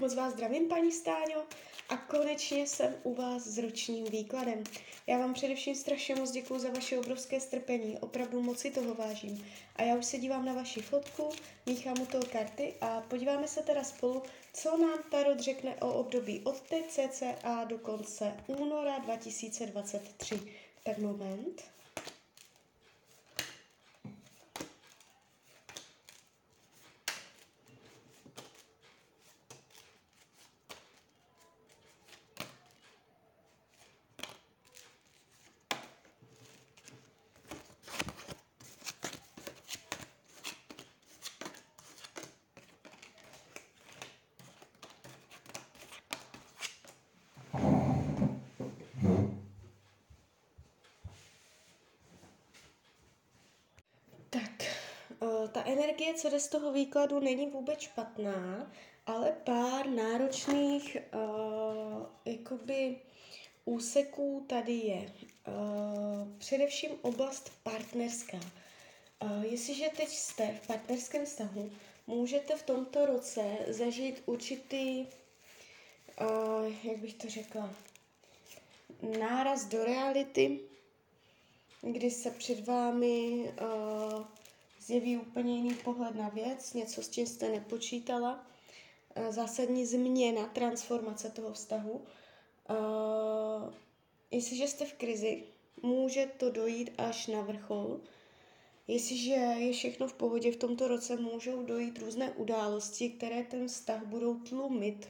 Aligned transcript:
Moc 0.00 0.14
vás 0.14 0.32
zdravím, 0.32 0.68
paní 0.68 0.92
Stáňo, 0.92 1.42
a 1.88 1.96
konečně 1.96 2.66
jsem 2.66 2.94
u 3.02 3.14
vás 3.14 3.42
s 3.42 3.58
ročním 3.58 4.04
výkladem. 4.04 4.64
Já 5.06 5.18
vám 5.18 5.34
především 5.34 5.74
strašně 5.74 6.14
moc 6.14 6.30
děkuji 6.30 6.58
za 6.58 6.70
vaše 6.70 6.98
obrovské 6.98 7.40
strpení, 7.40 7.98
opravdu 7.98 8.42
moc 8.42 8.58
si 8.58 8.70
toho 8.70 8.94
vážím. 8.94 9.46
A 9.76 9.82
já 9.82 9.96
už 9.96 10.06
se 10.06 10.18
dívám 10.18 10.44
na 10.44 10.52
vaši 10.52 10.82
fotku, 10.82 11.28
míchám 11.66 12.00
u 12.02 12.06
toho 12.06 12.24
karty 12.32 12.74
a 12.80 13.00
podíváme 13.00 13.48
se 13.48 13.62
teda 13.62 13.84
spolu, 13.84 14.22
co 14.52 14.76
nám 14.76 14.98
Tarot 15.10 15.40
řekne 15.40 15.76
o 15.76 15.92
období 15.92 16.40
od 16.44 16.60
teď 16.60 16.84
cca 16.88 17.64
do 17.64 17.78
konce 17.78 18.36
února 18.46 18.98
2023. 18.98 20.40
Tak 20.84 20.98
moment. 20.98 21.75
Ta 55.52 55.64
energie, 55.64 56.14
co 56.14 56.30
jde 56.30 56.40
z 56.40 56.48
toho 56.48 56.72
výkladu, 56.72 57.20
není 57.20 57.46
vůbec 57.46 57.80
špatná, 57.80 58.72
ale 59.06 59.32
pár 59.44 59.88
náročných 59.88 60.96
uh, 61.14 62.06
jakoby 62.24 62.96
úseků 63.64 64.44
tady 64.48 64.72
je. 64.72 65.12
Uh, 65.46 66.38
především 66.38 66.90
oblast 67.02 67.52
partnerská. 67.62 68.40
Uh, 69.22 69.42
jestliže 69.44 69.88
teď 69.96 70.08
jste 70.08 70.58
v 70.62 70.66
partnerském 70.66 71.26
vztahu, 71.26 71.70
můžete 72.06 72.56
v 72.56 72.62
tomto 72.62 73.06
roce 73.06 73.42
zažít 73.68 74.22
určitý, 74.26 75.06
uh, 76.20 76.72
jak 76.82 76.98
bych 76.98 77.14
to 77.14 77.28
řekla, 77.28 77.70
náraz 79.18 79.64
do 79.64 79.84
reality, 79.84 80.60
kdy 81.82 82.10
se 82.10 82.30
před 82.30 82.66
vámi 82.66 83.52
uh, 83.62 84.24
zjeví 84.86 85.16
úplně 85.16 85.56
jiný 85.56 85.74
pohled 85.74 86.14
na 86.14 86.28
věc, 86.28 86.74
něco, 86.74 87.02
s 87.02 87.10
čím 87.10 87.26
jste 87.26 87.48
nepočítala, 87.48 88.46
eh, 89.14 89.32
zásadní 89.32 89.86
změna, 89.86 90.46
transformace 90.46 91.30
toho 91.30 91.52
vztahu. 91.52 92.02
Uh, 92.70 93.74
jestliže 94.30 94.68
jste 94.68 94.84
v 94.84 94.92
krizi, 94.92 95.42
může 95.82 96.26
to 96.36 96.50
dojít 96.50 96.90
až 96.98 97.26
na 97.26 97.40
vrchol. 97.40 98.00
Jestliže 98.88 99.32
je 99.34 99.72
všechno 99.72 100.08
v 100.08 100.12
pohodě 100.12 100.52
v 100.52 100.56
tomto 100.56 100.88
roce, 100.88 101.16
můžou 101.16 101.62
dojít 101.62 101.98
různé 101.98 102.30
události, 102.30 103.10
které 103.10 103.42
ten 103.44 103.68
vztah 103.68 104.04
budou 104.06 104.34
tlumit 104.34 105.08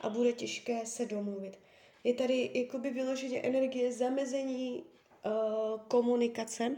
a 0.00 0.08
bude 0.08 0.32
těžké 0.32 0.86
se 0.86 1.06
domluvit. 1.06 1.58
Je 2.04 2.14
tady 2.14 2.50
jakoby 2.54 2.90
vyloženě 2.90 3.40
energie 3.40 3.92
zamezení 3.92 4.82
uh, 4.82 5.80
komunikace, 5.88 6.76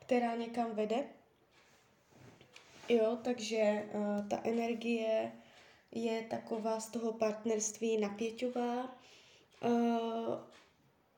která 0.00 0.36
někam 0.36 0.74
vede. 0.74 1.17
Jo, 2.88 3.18
takže 3.22 3.88
uh, 3.94 4.28
ta 4.28 4.40
energie 4.44 5.32
je 5.92 6.22
taková 6.22 6.80
z 6.80 6.90
toho 6.90 7.12
partnerství 7.12 7.96
napěťová. 7.98 8.98
Uh, 9.64 10.34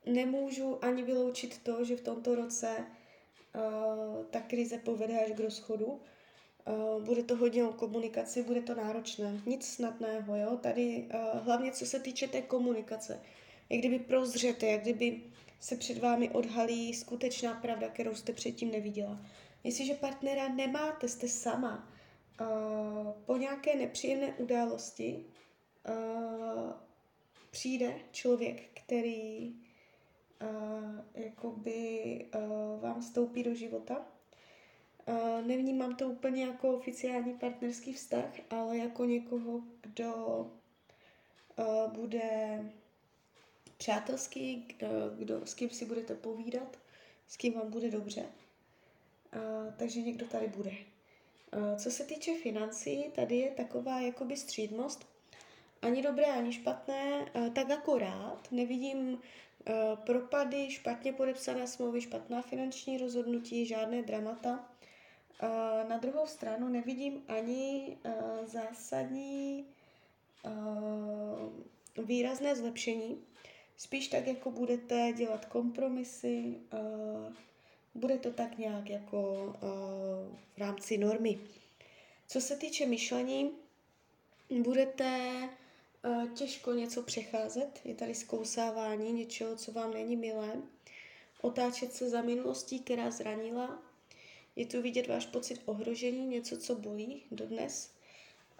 nemůžu 0.07 0.85
ani 0.85 1.03
vyloučit 1.03 1.59
to, 1.63 1.85
že 1.85 1.97
v 1.97 2.01
tomto 2.01 2.35
roce 2.35 2.77
uh, 2.77 4.25
ta 4.31 4.41
krize 4.41 4.79
povede 4.79 5.25
až 5.25 5.31
k 5.31 5.41
rozchodu. 5.41 5.87
Uh, 5.87 7.03
bude 7.03 7.23
to 7.23 7.37
hodně 7.37 7.65
o 7.65 7.73
komunikaci, 7.73 8.43
bude 8.43 8.63
to 8.63 8.75
náročné. 8.75 9.41
Nic 9.47 9.67
snadného, 9.67 10.37
jo. 10.37 10.57
Tady 10.57 11.09
uh, 11.15 11.45
hlavně 11.45 11.73
co 11.73 11.87
se 11.87 12.01
týče 12.01 12.29
té 12.29 12.43
komunikace. 12.43 13.21
Jak 13.69 13.81
kdyby 13.81 13.99
prozřete, 13.99 14.67
jak 14.67 14.83
kdyby 14.83 15.23
se 15.61 15.77
před 15.77 15.99
vámi 15.99 16.31
odhalí 16.31 16.95
skutečná 16.95 17.55
pravda, 17.55 17.89
kterou 17.89 18.15
jste 18.15 18.33
předtím 18.33 18.71
neviděla. 18.71 19.19
Jestliže 19.65 19.95
partnera 19.95 20.49
nemáte, 20.49 21.09
jste 21.09 21.29
sama, 21.29 21.89
uh, 22.41 23.13
po 23.27 23.37
nějaké 23.37 23.77
nepříjemné 23.77 24.35
události 24.35 25.25
uh, 25.89 26.73
přijde 27.51 27.95
člověk, 28.13 28.63
který 28.75 29.55
uh, 30.43 31.05
jakoby 31.15 32.27
uh, 32.35 32.81
vám 32.81 33.01
vstoupí 33.01 33.43
do 33.43 33.55
života. 33.55 34.07
Uh, 35.09 35.47
nevnímám 35.47 35.97
to 35.97 36.09
úplně 36.09 36.45
jako 36.45 36.77
oficiální 36.77 37.35
partnerský 37.35 37.93
vztah, 37.93 38.31
ale 38.51 38.77
jako 38.77 39.05
někoho, 39.05 39.61
kdo 39.81 40.15
uh, 41.59 41.93
bude 41.93 42.65
přátelský, 43.77 44.69
uh, 44.83 45.19
kdo, 45.19 45.47
s 45.47 45.55
kým 45.55 45.71
si 45.71 45.85
budete 45.85 46.15
povídat, 46.15 46.79
s 47.29 47.37
kým 47.37 47.55
vám 47.55 47.71
bude 47.71 47.91
dobře 47.91 48.27
takže 49.77 50.03
někdo 50.03 50.27
tady 50.27 50.49
bude. 50.49 50.73
Co 51.77 51.91
se 51.91 52.05
týče 52.05 52.35
financí, 52.43 53.05
tady 53.15 53.37
je 53.37 53.51
taková 53.51 54.01
jakoby 54.01 54.37
střídmost. 54.37 55.07
Ani 55.83 56.03
dobré, 56.03 56.27
ani 56.27 56.53
špatné, 56.53 57.31
uh, 57.35 57.49
tak 57.49 57.71
akorát. 57.71 58.49
Nevidím 58.51 59.09
uh, 59.09 59.19
propady, 60.07 60.71
špatně 60.71 61.13
podepsané 61.13 61.67
smlouvy, 61.67 62.01
špatná 62.01 62.43
finanční 62.43 62.99
rozhodnutí, 62.99 63.67
žádné 63.67 64.03
dramata. 64.03 64.67
Na 65.89 65.99
druhou 65.99 66.27
stranu 66.27 66.69
nevidím 66.69 67.23
ani 67.29 67.97
zásadní 68.45 69.67
výrazné 72.05 72.57
zlepšení. 72.57 73.25
Spíš 73.77 74.09
tak, 74.09 74.27
jako 74.27 74.51
budete 74.51 75.13
dělat 75.17 75.45
kompromisy, 75.45 76.61
bude 77.95 78.19
to 78.19 78.31
tak 78.33 78.59
nějak 78.59 78.91
jako 78.91 79.45
uh, 79.45 80.37
v 80.55 80.59
rámci 80.59 80.99
normy. 80.99 81.39
Co 82.29 82.41
se 82.41 82.57
týče 82.57 82.87
myšlení, 82.87 83.51
budete 84.51 85.31
uh, 86.05 86.29
těžko 86.29 86.73
něco 86.73 87.03
přecházet. 87.03 87.81
Je 87.85 87.95
tady 87.95 88.15
zkousávání 88.15 89.13
něčeho, 89.13 89.57
co 89.57 89.73
vám 89.73 89.95
není 89.95 90.17
milé. 90.17 90.63
Otáčet 91.43 91.93
se 91.93 92.11
za 92.11 92.23
minulostí, 92.23 92.81
která 92.81 93.11
zranila. 93.11 93.83
Je 94.57 94.67
tu 94.67 94.83
vidět 94.83 95.07
váš 95.07 95.27
pocit 95.27 95.63
ohrožení, 95.65 96.27
něco, 96.27 96.57
co 96.57 96.75
bolí 96.75 97.23
dodnes. 97.31 97.93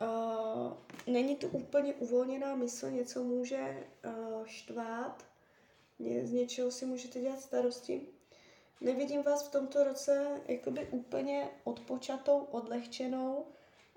Uh, 0.01 0.73
není 1.07 1.37
tu 1.37 1.49
úplně 1.49 1.95
uvolněná 1.95 2.57
mysl, 2.57 2.91
něco 2.91 3.25
může 3.25 3.87
uh, 4.05 4.47
štvát, 4.47 5.27
z 6.23 6.33
něčeho 6.33 6.71
si 6.71 6.87
můžete 6.87 7.21
dělat 7.21 7.41
starosti. 7.41 8.01
Nevidím 8.81 9.23
vás 9.23 9.49
v 9.49 9.53
tomto 9.53 9.85
roce 9.85 10.41
jakoby 10.49 10.89
úplně 10.91 11.49
odpočatou, 11.65 12.39
odlehčenou. 12.39 13.47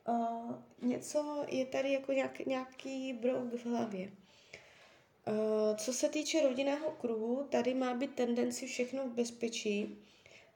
Uh, 0.08 0.52
něco 0.82 1.46
je 1.48 1.66
tady 1.66 1.94
jako 1.94 2.12
nějak, 2.12 2.40
nějaký 2.40 3.14
brouk 3.14 3.54
v 3.54 3.66
hlavě. 3.66 4.08
Uh, 4.08 5.76
co 5.78 5.94
se 5.94 6.10
týče 6.10 6.42
rodinného 6.42 6.92
kruhu, 6.92 7.44
tady 7.50 7.74
má 7.74 7.94
být 7.94 8.16
tendenci 8.16 8.68
všechno 8.68 9.04
v 9.04 9.12
bezpečí. 9.14 9.98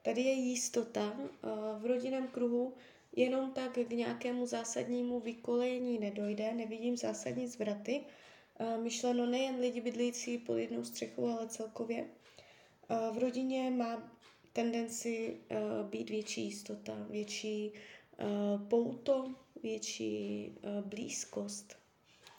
Tady 0.02 0.20
je 0.20 0.32
jistota. 0.32 1.12
Uh, 1.12 1.82
v 1.82 1.86
rodinném 1.86 2.28
kruhu 2.28 2.74
jenom 3.16 3.52
tak 3.52 3.72
k 3.72 3.90
nějakému 3.90 4.46
zásadnímu 4.46 5.20
vykolejení 5.20 5.98
nedojde, 5.98 6.52
nevidím 6.54 6.96
zásadní 6.96 7.48
zvraty. 7.48 8.00
Myšleno 8.82 9.26
nejen 9.26 9.60
lidi 9.60 9.80
bydlící 9.80 10.38
pod 10.38 10.56
jednou 10.56 10.84
střechou, 10.84 11.26
ale 11.26 11.48
celkově. 11.48 12.06
V 13.12 13.18
rodině 13.18 13.70
má 13.70 14.17
tendenci 14.58 15.36
uh, 15.50 15.86
být 15.90 16.10
větší 16.10 16.44
jistota, 16.44 17.06
větší 17.10 17.72
uh, 17.72 18.68
pouto, 18.68 19.34
větší 19.62 20.52
uh, 20.62 20.86
blízkost. 20.86 21.76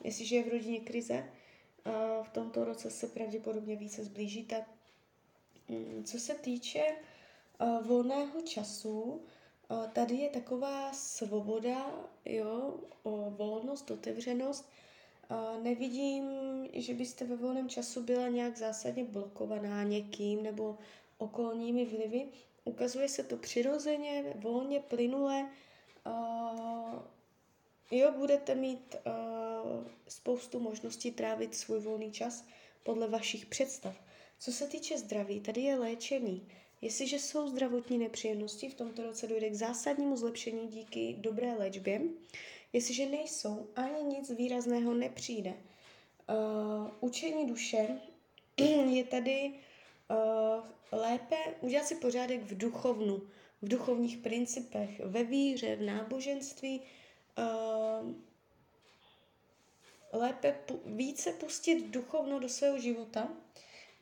Jestliže 0.04 0.36
je 0.36 0.44
v 0.44 0.48
rodině 0.48 0.80
krize, 0.80 1.24
uh, 1.24 2.24
v 2.24 2.30
tomto 2.30 2.66
roce 2.66 2.89
se 2.89 3.07
pravděpodobně 3.07 3.75
více 3.75 4.04
zblížíte. 4.04 4.66
Um, 5.69 6.04
co 6.04 6.19
se 6.19 6.33
týče 6.33 6.83
uh, 7.62 7.88
volného 7.88 8.42
času, 8.42 9.01
uh, 9.01 9.88
tady 9.88 10.15
je 10.15 10.30
taková 10.30 10.94
svoboda, 10.94 11.92
jo, 12.25 12.80
o 13.04 13.31
volnost, 13.31 13.92
otevřenost. 13.92 14.69
Nevidím, 15.62 16.24
že 16.74 16.94
byste 16.94 17.25
ve 17.25 17.36
volném 17.36 17.69
času 17.69 18.04
byla 18.04 18.27
nějak 18.27 18.57
zásadně 18.57 19.04
blokovaná 19.04 19.83
někým 19.83 20.44
nebo 20.44 20.77
okolními 21.19 21.86
vlivy. 21.86 22.27
Ukazuje 22.63 23.10
se 23.10 23.24
to 23.24 23.38
přirozeně, 23.38 24.33
volně, 24.36 24.80
plynule. 24.80 25.50
jo, 27.92 28.12
budete 28.18 28.56
mít 28.56 28.95
uh, 29.06 29.88
spoustu 30.07 30.60
možností 30.60 31.12
trávit 31.12 31.56
svůj 31.56 31.80
volný 31.80 32.12
čas 32.12 32.45
podle 32.83 33.07
vašich 33.07 33.45
představ. 33.45 33.95
Co 34.39 34.51
se 34.51 34.68
týče 34.68 34.98
zdraví, 34.98 35.39
tady 35.39 35.62
je 35.62 35.75
léčení. 35.80 36.48
Jestliže 36.81 37.19
jsou 37.19 37.48
zdravotní 37.48 37.98
nepříjemnosti, 37.98 38.69
v 38.69 38.74
tomto 38.74 39.04
roce 39.04 39.27
dojde 39.27 39.50
k 39.50 39.56
zásadnímu 39.56 40.18
zlepšení 40.18 40.68
díky 40.68 41.15
dobré 41.19 41.54
léčbě. 41.54 42.01
Jestliže 42.74 43.06
nejsou, 43.06 43.68
ani 43.75 44.04
nic 44.04 44.31
výrazného 44.31 44.94
nepřijde. 44.94 45.54
Uh, 45.54 46.89
učení 47.00 47.45
duše 47.45 48.00
je 48.89 49.04
tady 49.04 49.54
uh, 50.09 50.65
lépe 50.91 51.35
udělat 51.61 51.85
si 51.85 51.95
pořádek 51.95 52.41
v 52.41 52.57
duchovnu, 52.57 53.21
v 53.61 53.67
duchovních 53.67 54.17
principech, 54.17 55.00
ve 55.00 55.23
víře, 55.23 55.75
v 55.75 55.81
náboženství, 55.81 56.81
uh, 57.38 58.13
lépe 60.13 60.56
více 60.85 61.31
pustit 61.31 61.88
duchovno 61.88 62.39
do 62.39 62.50
svého 62.50 62.79
života, 62.79 63.29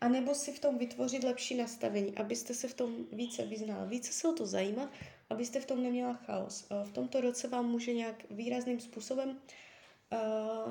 anebo 0.02 0.36
si 0.36 0.52
v 0.52 0.60
tom 0.60 0.78
vytvořit 0.78 1.24
lepší 1.24 1.56
nastavení, 1.56 2.18
abyste 2.18 2.54
se 2.54 2.68
v 2.68 2.74
tom 2.74 2.96
více 3.12 3.46
vyznala, 3.46 3.86
více 3.86 4.14
se 4.14 4.28
o 4.28 4.34
to 4.34 4.46
zajímat, 4.46 4.90
abyste 5.30 5.60
v 5.60 5.66
tom 5.66 5.84
neměla 5.84 6.14
chaos. 6.14 6.68
V 6.84 6.92
tomto 6.92 7.22
roce 7.22 7.48
vám 7.48 7.66
může 7.66 7.94
nějak 7.94 8.24
výrazným 8.32 8.80
způsobem 8.80 9.40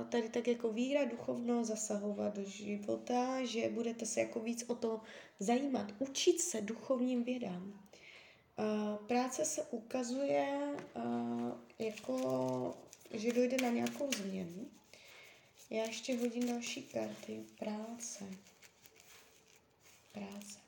tady 0.09 0.29
tak 0.29 0.49
jako 0.49 0.73
víra 0.73 1.05
duchovno 1.05 1.65
zasahovat 1.65 2.35
do 2.35 2.45
života, 2.45 3.45
že 3.45 3.69
budete 3.69 4.07
se 4.07 4.21
jako 4.21 4.41
víc 4.41 4.65
o 4.69 4.75
to 4.75 5.01
zajímat, 5.41 5.93
učit 5.99 6.41
se 6.41 6.61
duchovním 6.61 7.25
vědám. 7.25 7.89
Práce 9.07 9.45
se 9.45 9.63
ukazuje 9.63 10.77
jako, 11.79 12.75
že 13.11 13.33
dojde 13.33 13.57
na 13.63 13.69
nějakou 13.69 14.11
změnu. 14.13 14.71
Já 15.71 15.85
ještě 15.85 16.19
hodím 16.19 16.49
další 16.49 16.83
karty. 16.83 17.45
Práce. 17.59 18.25
Práce. 20.13 20.59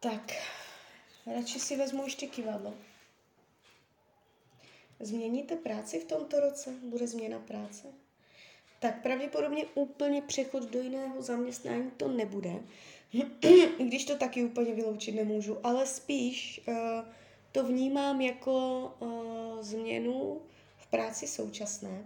Tak, 0.00 0.32
radši 1.34 1.60
si 1.60 1.76
vezmu 1.76 2.04
ještě 2.04 2.26
kivadlo. 2.26 2.74
Změníte 5.00 5.56
práci 5.56 6.00
v 6.00 6.04
tomto 6.04 6.40
roce? 6.40 6.74
Bude 6.82 7.06
změna 7.06 7.38
práce? 7.38 7.88
Tak 8.80 9.02
pravděpodobně 9.02 9.66
úplně 9.74 10.22
přechod 10.22 10.62
do 10.62 10.82
jiného 10.82 11.22
zaměstnání 11.22 11.90
to 11.96 12.08
nebude. 12.08 12.52
I 13.78 13.84
když 13.84 14.04
to 14.04 14.16
taky 14.16 14.44
úplně 14.44 14.74
vyloučit 14.74 15.14
nemůžu, 15.14 15.66
ale 15.66 15.86
spíš 15.86 16.60
uh, 16.68 16.74
to 17.52 17.64
vnímám 17.64 18.20
jako 18.20 18.84
uh, 18.98 19.62
změnu 19.62 20.40
v 20.78 20.86
práci 20.86 21.26
současné. 21.26 22.04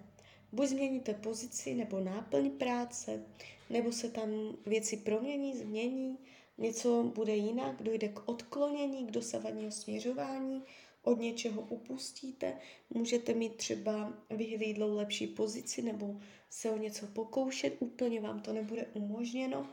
Buď 0.53 0.67
změníte 0.67 1.15
pozici 1.15 1.75
nebo 1.75 2.00
náplň 2.00 2.50
práce, 2.50 3.23
nebo 3.71 3.93
se 3.93 4.11
tam 4.11 4.31
věci 4.67 4.97
promění, 4.97 5.56
změní, 5.56 6.19
něco 6.58 7.02
bude 7.02 7.36
jinak, 7.36 7.82
dojde 7.82 8.08
k 8.08 8.28
odklonění, 8.28 9.06
k 9.06 9.10
dosavadního 9.10 9.70
směřování, 9.70 10.62
od 11.02 11.20
něčeho 11.20 11.62
upustíte, 11.62 12.58
můžete 12.90 13.34
mít 13.34 13.54
třeba 13.54 14.12
vyhlídlou 14.30 14.96
lepší 14.96 15.26
pozici 15.26 15.82
nebo 15.82 16.20
se 16.50 16.70
o 16.70 16.76
něco 16.76 17.06
pokoušet, 17.06 17.76
úplně 17.78 18.20
vám 18.20 18.40
to 18.40 18.52
nebude 18.52 18.86
umožněno. 18.94 19.68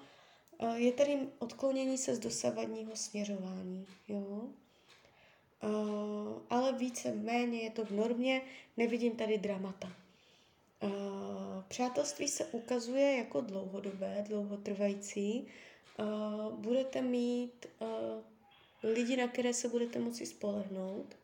Je 0.75 0.91
tady 0.91 1.19
odklonění 1.39 1.97
se 1.97 2.15
z 2.15 2.19
dosavadního 2.19 2.95
směřování. 2.95 3.85
Jo? 4.07 4.49
Ale 6.49 6.73
více 6.73 7.15
méně 7.15 7.59
je 7.61 7.69
to 7.69 7.85
v 7.85 7.91
normě, 7.91 8.41
nevidím 8.77 9.15
tady 9.15 9.37
dramata. 9.37 9.93
Přátelství 11.67 12.27
se 12.27 12.45
ukazuje 12.45 13.17
jako 13.17 13.41
dlouhodobé, 13.41 14.25
dlouhotrvající. 14.27 15.47
Budete 16.55 17.01
mít 17.01 17.65
lidi, 18.83 19.17
na 19.17 19.27
které 19.27 19.53
se 19.53 19.67
budete 19.67 19.99
moci 19.99 20.25
spolehnout. 20.25 21.17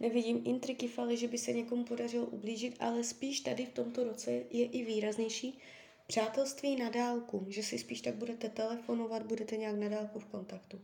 Nevidím 0.00 0.42
intriky 0.44 0.88
faly, 0.88 1.16
že 1.16 1.28
by 1.28 1.38
se 1.38 1.52
někomu 1.52 1.84
podařilo 1.84 2.26
ublížit, 2.26 2.76
ale 2.80 3.04
spíš 3.04 3.40
tady 3.40 3.66
v 3.66 3.72
tomto 3.72 4.04
roce 4.04 4.32
je 4.32 4.66
i 4.66 4.84
výraznější 4.84 5.58
přátelství 6.06 6.76
na 6.76 6.90
dálku, 6.90 7.46
že 7.48 7.62
si 7.62 7.78
spíš 7.78 8.00
tak 8.00 8.14
budete 8.14 8.48
telefonovat, 8.48 9.22
budete 9.22 9.56
nějak 9.56 9.76
na 9.76 9.88
dálku 9.88 10.18
v 10.18 10.26
kontaktu. 10.26 10.80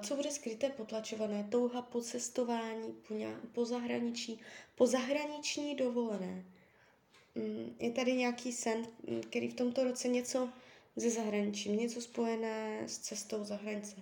Co 0.00 0.16
bude 0.16 0.30
skryté, 0.30 0.68
potlačované? 0.68 1.48
Touha 1.50 1.82
po 1.82 2.00
cestování, 2.00 2.94
po, 3.08 3.14
nějak, 3.14 3.40
po 3.52 3.64
zahraničí, 3.64 4.40
po 4.74 4.86
zahraniční 4.86 5.74
dovolené. 5.74 6.44
Mm, 7.34 7.76
je 7.78 7.90
tady 7.90 8.12
nějaký 8.12 8.52
sen, 8.52 8.86
který 9.20 9.48
v 9.48 9.54
tomto 9.54 9.84
roce 9.84 10.08
něco 10.08 10.48
ze 10.96 11.10
zahraničí, 11.10 11.70
něco 11.70 12.00
spojené 12.00 12.82
s 12.86 12.98
cestou 12.98 13.44
za 13.44 13.56
hranice. 13.56 13.96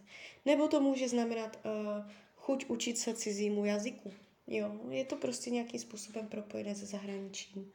Nebo 0.44 0.68
to 0.68 0.80
může 0.80 1.08
znamenat 1.08 1.58
uh, 1.64 2.10
chuť 2.36 2.64
učit 2.64 2.98
se 2.98 3.14
cizímu 3.14 3.64
jazyku. 3.64 4.12
Jo, 4.46 4.80
je 4.90 5.04
to 5.04 5.16
prostě 5.16 5.50
nějakým 5.50 5.80
způsobem 5.80 6.28
propojené 6.28 6.74
se 6.74 6.86
zahraničím. 6.86 7.72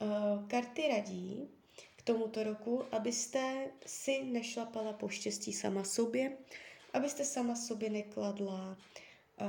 Uh, 0.00 0.48
karty 0.48 0.88
radí 0.88 1.48
k 1.96 2.02
tomuto 2.02 2.44
roku, 2.44 2.84
abyste 2.92 3.70
si 3.86 4.24
nešlapala 4.24 4.92
po 4.92 5.08
štěstí 5.08 5.52
sama 5.52 5.84
sobě, 5.84 6.36
abyste 6.92 7.24
sama 7.24 7.56
sobě 7.56 7.90
nekladla 7.90 8.78
uh, 9.40 9.46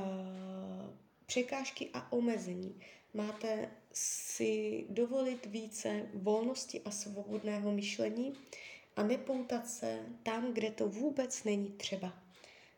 překážky 1.26 1.90
a 1.94 2.12
omezení. 2.12 2.80
Máte 3.14 3.70
si 3.92 4.84
dovolit 4.88 5.46
více 5.46 6.08
volnosti 6.14 6.80
a 6.84 6.90
svobodného 6.90 7.72
myšlení 7.72 8.34
a 8.96 9.02
nepoutat 9.02 9.68
se 9.68 9.98
tam, 10.22 10.52
kde 10.52 10.70
to 10.70 10.88
vůbec 10.88 11.44
není 11.44 11.68
třeba. 11.68 12.12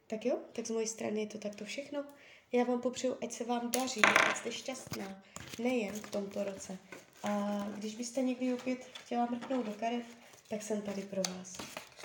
Tak 0.06 0.26
jo, 0.26 0.38
tak 0.52 0.66
z 0.66 0.70
mojej 0.70 0.88
strany 0.88 1.20
je 1.20 1.26
to 1.26 1.38
takto 1.38 1.64
všechno. 1.64 2.04
Já 2.52 2.64
vám 2.64 2.80
popřeju, 2.80 3.16
ať 3.22 3.32
se 3.32 3.44
vám 3.44 3.70
daří, 3.70 4.00
ať 4.04 4.36
jste 4.36 4.52
šťastná, 4.52 5.22
nejen 5.58 5.94
v 5.94 6.10
tomto 6.10 6.44
roce. 6.44 6.78
A 7.22 7.64
když 7.76 7.94
byste 7.94 8.22
někdy 8.22 8.54
opět 8.54 8.84
chtěla 8.84 9.26
mrknout 9.26 9.66
do 9.66 9.72
karet, 9.72 10.06
tak 10.48 10.62
jsem 10.62 10.82
tady 10.82 11.02
pro 11.02 11.22
vás. 11.22 11.56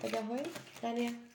Tak 0.01 0.13
ahoj, 0.13 0.39
Tania. 0.81 1.33